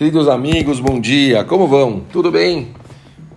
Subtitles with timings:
[0.00, 1.44] Queridos amigos, bom dia.
[1.44, 2.00] Como vão?
[2.10, 2.74] Tudo bem?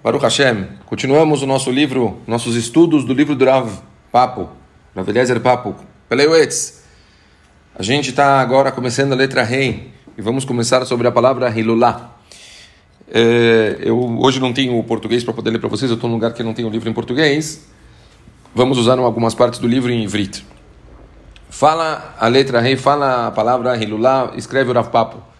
[0.01, 0.65] Baruch Hashem.
[0.85, 3.69] Continuamos o nosso livro, nossos estudos do livro do Rav
[4.09, 4.47] Papo,
[4.95, 5.75] Rav Eliezer Papo,
[6.07, 6.85] Peleuetz.
[7.77, 12.15] A gente está agora começando a letra Rei e vamos começar sobre a palavra Hilulá.
[13.11, 16.15] É, eu hoje não tenho o português para poder ler para vocês, eu estou num
[16.15, 17.67] lugar que não tem o livro em português.
[18.55, 20.45] Vamos usar algumas partes do livro em ivrit.
[21.49, 25.32] Fala a letra Rei, fala a palavra Hilulá, escreve o Rav Papo.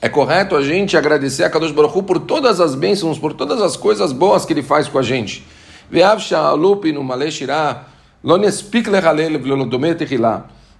[0.00, 3.76] É correto a gente agradecer a Kadosh Baruch por todas as bênçãos, por todas as
[3.76, 5.46] coisas boas que ele faz com a gente.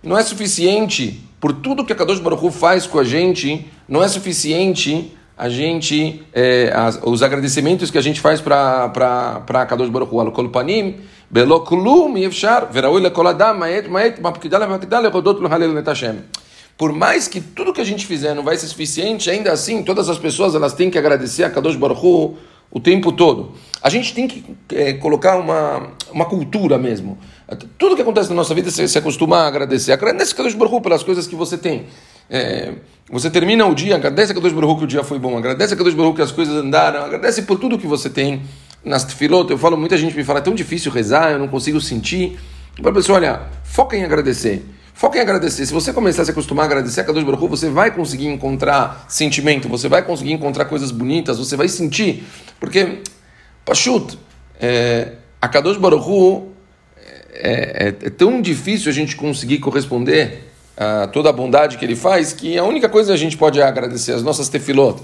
[0.03, 4.09] Não é suficiente, por tudo que a Kadosh Baruch faz com a gente, não é
[4.09, 10.21] suficiente a gente, é, as, os agradecimentos que a gente faz para Kadosh Baruch Hu.
[11.33, 16.21] Panim, belo klum yefshar, veraui lekol adam, maet, maet, mapkidale, mapkidale, rodot halel netashem.
[16.77, 20.09] Por mais que tudo que a gente fizer não vai ser suficiente, ainda assim, todas
[20.09, 22.37] as pessoas elas têm que agradecer a Kadosh Baruch Hu
[22.71, 23.53] o tempo todo.
[23.83, 27.19] A gente tem que é, colocar uma, uma cultura mesmo.
[27.77, 29.93] Tudo que acontece na nossa vida, você se acostuma a agradecer.
[29.93, 31.87] Agradece a Kadosh Baruch Hu pelas coisas que você tem.
[32.31, 32.73] É,
[33.11, 35.75] você termina o dia, agradece a Kadosh Baruch Hu que o dia foi bom, agradece
[35.75, 38.43] a Kadosh Baruch Hu que as coisas andaram, agradece por tudo que você tem.
[38.85, 41.81] Nas tefilot, eu falo, muita gente me fala, é tão difícil rezar, eu não consigo
[41.81, 42.39] sentir.
[42.81, 44.65] Para a pessoa, olha, foca em agradecer.
[44.93, 45.67] Foca em agradecer.
[45.67, 48.27] Se você começar a se acostumar a agradecer a Kadosh Baruch Hu, você vai conseguir
[48.27, 52.25] encontrar sentimento, você vai conseguir encontrar coisas bonitas, você vai sentir.
[52.59, 53.03] Porque,
[53.65, 54.19] Pachut,
[54.61, 56.53] é, a Kadosh Baruch Hu
[57.35, 61.97] é, é, é tão difícil a gente conseguir corresponder a toda a bondade que ele
[61.97, 65.03] faz que a única coisa que a gente pode agradecer, as nossas tefilot.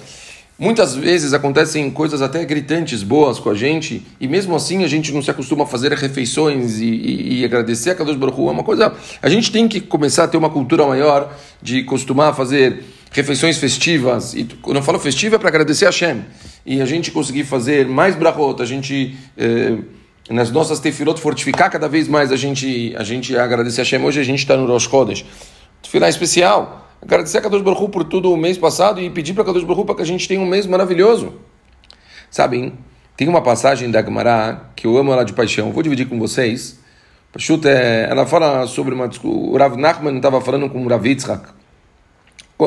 [0.61, 5.12] Muitas vezes acontecem coisas até gritantes, boas com a gente, e mesmo assim a gente
[5.12, 8.48] não se acostuma a fazer refeições e, e, e agradecer a Kadosh Baruch Hu.
[8.48, 8.92] É uma coisa...
[9.23, 14.34] A gente tem que começar a ter uma cultura maior de costumar fazer refeições festivas.
[14.34, 16.25] E quando eu falo festiva é para agradecer a Hashem.
[16.67, 19.16] E a gente conseguir fazer mais brachot, a gente...
[19.37, 19.77] Eh,
[20.28, 24.03] nas nossas tefilot fortificar cada vez mais a gente, a gente agradecer a Hashem.
[24.03, 25.25] Hoje a gente está no Rosh Chodesh.
[25.81, 29.64] Tefilá especial Agradecer a Kadosh Baruch por tudo o mês passado e pedir para Kadosh
[29.64, 31.34] Baruch para que a gente tenha um mês maravilhoso.
[32.31, 32.75] Sabem,
[33.16, 35.72] tem uma passagem da Gemara que eu amo ela de paixão.
[35.72, 36.78] Vou dividir com vocês.
[37.32, 41.48] Pachuta, ela fala sobre uma O Rav Nachman estava falando com o Rav Yitzhak.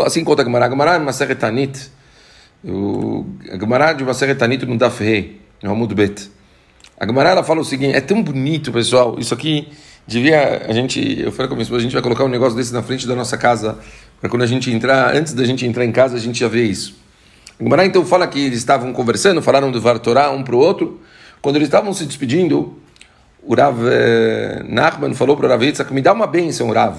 [0.06, 0.66] Assim conta a Gemara.
[0.66, 1.91] A Gemara é uma Tanit.
[2.64, 5.41] A Gemara de uma Tanit não dá ferrei.
[5.62, 6.31] No Hamud Bet.
[7.00, 9.20] A Gemara ela fala o seguinte: é tão bonito, pessoal.
[9.20, 9.68] Isso aqui
[10.08, 10.66] devia.
[10.68, 11.20] A gente.
[11.20, 13.08] Eu falei com a minha esposa, a gente vai colocar um negócio desse na frente
[13.08, 13.78] da nossa casa
[14.20, 16.64] para quando a gente entrar, antes da gente entrar em casa, a gente já vê
[16.64, 16.96] isso.
[17.60, 21.02] O Gemara então fala que eles estavam conversando, falaram do Vartorá um para o outro.
[21.42, 22.78] Quando eles estavam se despedindo,
[23.42, 26.98] o Rav eh, Nachman falou para o Rav Yitzhak, me dá uma bênção, Rav.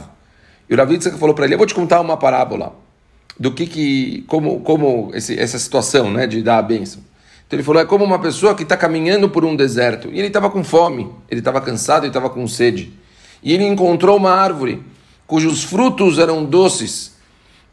[0.69, 2.75] E o Rav Yitzhak falou para ele, eu vou te contar uma parábola
[3.39, 7.03] do que que, como, como esse, essa situação, né, de dar a bênção.
[7.53, 10.29] Então ele falou, é como uma pessoa que está caminhando por um deserto e ele
[10.29, 12.99] estava com fome, ele estava cansado, ele estava com sede.
[13.43, 14.83] E ele encontrou uma árvore
[15.27, 17.15] cujos frutos eram doces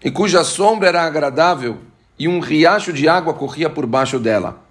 [0.04, 1.78] e cuja sombra era agradável,
[2.18, 4.62] e um riacho de água corria por baixo dela.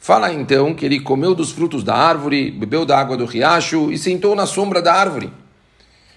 [0.00, 3.98] Fala então que ele comeu dos frutos da árvore, bebeu da água do riacho e
[3.98, 5.30] sentou na sombra da árvore.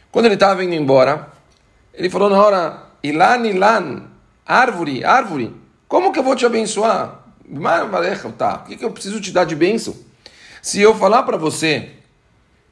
[0.09, 1.27] Quando ele estava indo embora,
[1.93, 4.03] ele falou na hora: Ilan, Ilan,
[4.45, 5.53] árvore, árvore,
[5.85, 7.26] como que eu vou te abençoar?
[8.37, 9.95] Tá, o que, eu preciso te dar de bênção?
[10.61, 11.91] Se eu falar para você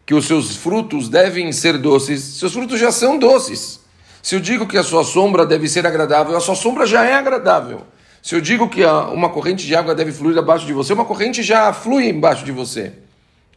[0.05, 3.79] que os seus frutos devem ser doces, seus frutos já são doces.
[4.21, 7.13] Se eu digo que a sua sombra deve ser agradável, a sua sombra já é
[7.13, 7.81] agradável.
[8.21, 11.43] Se eu digo que uma corrente de água deve fluir abaixo de você, uma corrente
[11.43, 12.91] já flui embaixo de você.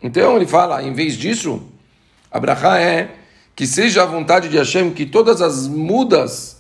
[0.03, 1.63] Então ele fala, em vez disso,
[2.31, 3.11] Abraha é
[3.57, 6.58] que seja a vontade de Hashem que todas as mudas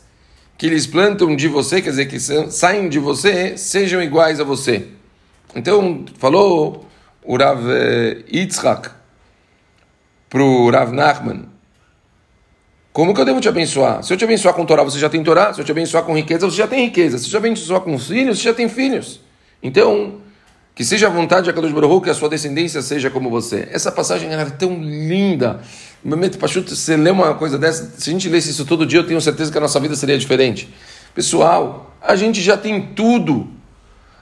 [0.59, 4.89] que eles plantam de você, quer dizer, que saem de você, sejam iguais a você.
[5.55, 6.85] Então, falou
[7.23, 8.91] o Rav eh, Yitzhak
[10.29, 11.47] para o Rav Nachman,
[12.93, 14.03] como que eu devo te abençoar?
[14.03, 15.55] Se eu te abençoar com Torá, você já tem Torá.
[15.55, 17.16] Se eu te abençoar com riqueza, você já tem riqueza.
[17.16, 19.21] Se eu te abençoar com filhos, você já tem filhos.
[19.63, 20.21] Então,
[20.78, 23.66] que seja a vontade de Akadosh Baruch que a sua descendência seja como você.
[23.72, 25.60] Essa passagem era tão linda.
[26.04, 29.04] Momento Pachuto, você lê uma coisa dessa, se a gente lesse isso todo dia, eu
[29.04, 30.72] tenho certeza que a nossa vida seria diferente.
[31.13, 33.48] Pessoal, a gente já tem tudo.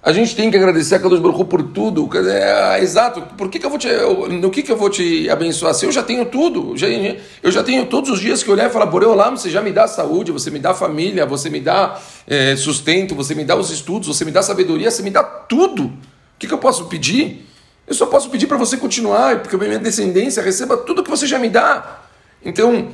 [0.02, 2.08] A gente tem que agradecer a Kadosh Baruch por tudo.
[2.26, 3.20] É, exato.
[3.36, 5.74] Por que, que eu vou te, eu, no que, que eu vou te abençoar?
[5.74, 8.70] Se eu já tenho tudo, já, eu já tenho todos os dias que eu olhar
[8.70, 12.00] e falar, Boreolam, você já me dá saúde, você me dá família, você me dá
[12.26, 15.92] é, sustento, você me dá os estudos, você me dá sabedoria, você me dá tudo.
[16.36, 17.48] O que, que eu posso pedir?
[17.86, 21.26] Eu só posso pedir para você continuar, porque a minha descendência receba tudo que você
[21.26, 22.02] já me dá.
[22.44, 22.90] Então,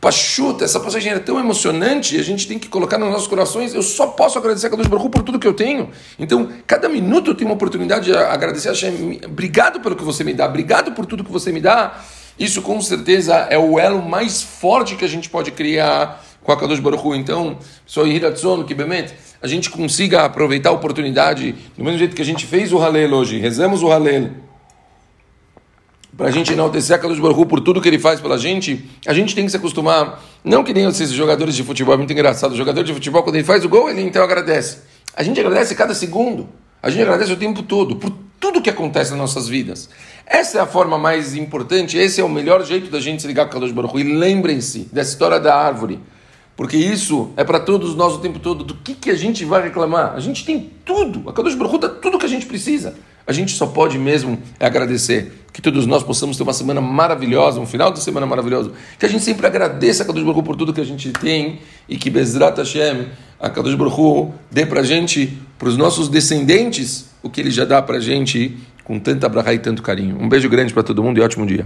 [0.00, 3.74] Pachuta, essa passagem é tão emocionante a gente tem que colocar nos nossos corações.
[3.74, 5.90] Eu só posso agradecer a Kadosh Baruch por tudo que eu tenho.
[6.18, 9.20] Então, cada minuto eu tenho uma oportunidade de agradecer a Hashem.
[9.24, 12.00] Obrigado pelo que você me dá, obrigado por tudo que você me dá.
[12.38, 16.56] Isso com certeza é o elo mais forte que a gente pode criar com a
[16.56, 17.14] Kadosh Baruch Hu.
[17.14, 19.12] Então, sou Hiratson, que bemet,
[19.42, 23.12] a gente consiga aproveitar a oportunidade, do mesmo jeito que a gente fez o Halel
[23.12, 24.30] hoje, rezamos o Halel,
[26.16, 28.88] para a gente enaltecer a Kadosh Baruch Hu por tudo que ele faz pela gente,
[29.06, 32.12] a gente tem que se acostumar, não que nem esses jogadores de futebol, é muito
[32.12, 34.78] engraçado, o jogador de futebol, quando ele faz o gol, ele então agradece.
[35.14, 36.48] A gente agradece cada segundo,
[36.82, 39.90] a gente agradece o tempo todo, por tudo que acontece nas nossas vidas.
[40.26, 43.46] Essa é a forma mais importante, esse é o melhor jeito da gente se ligar
[43.46, 43.98] com Kadosh Baruch.
[43.98, 46.00] E lembrem-se dessa história da árvore,
[46.56, 48.64] porque isso é para todos nós o tempo todo.
[48.64, 50.14] Do que, que a gente vai reclamar?
[50.14, 52.94] A gente tem tudo, a Kadosh Baruch dá tudo que a gente precisa.
[53.26, 55.44] A gente só pode mesmo agradecer.
[55.52, 58.72] Que todos nós possamos ter uma semana maravilhosa, um final de semana maravilhoso.
[58.98, 61.96] Que a gente sempre agradeça a Kadosh Baruch por tudo que a gente tem e
[61.96, 63.06] que Bezrat Hashem,
[63.40, 67.64] a Kadosh Baruch dê para a gente, para os nossos descendentes, o que ele já
[67.64, 70.16] dá para a gente com tanta brahá e tanto carinho.
[70.20, 71.64] Um beijo grande para todo mundo e ótimo dia.